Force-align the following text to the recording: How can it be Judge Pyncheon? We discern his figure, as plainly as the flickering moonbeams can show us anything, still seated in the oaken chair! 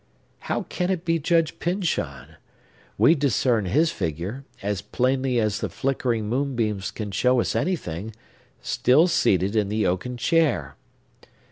How 0.49 0.63
can 0.63 0.89
it 0.89 1.05
be 1.05 1.19
Judge 1.19 1.59
Pyncheon? 1.59 2.37
We 2.97 3.13
discern 3.13 3.65
his 3.65 3.91
figure, 3.91 4.45
as 4.63 4.81
plainly 4.81 5.39
as 5.39 5.59
the 5.59 5.69
flickering 5.69 6.27
moonbeams 6.27 6.89
can 6.89 7.11
show 7.11 7.39
us 7.39 7.55
anything, 7.55 8.15
still 8.63 9.05
seated 9.07 9.55
in 9.55 9.69
the 9.69 9.85
oaken 9.85 10.17
chair! 10.17 10.75